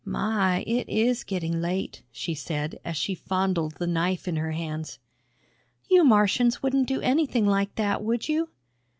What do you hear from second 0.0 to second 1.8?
"My, it is getting